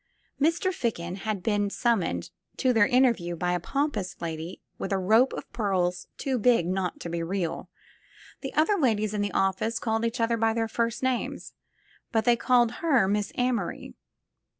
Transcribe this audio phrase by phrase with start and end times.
[0.41, 0.73] Mr.
[0.73, 5.31] Ficken had been summoned to their first interview by a pompous lady with a rope
[5.33, 7.69] of pearls too big not to be real.
[8.41, 11.53] The other ladies in the office called each other by their first names,
[12.11, 13.93] but they called her Miss Amory.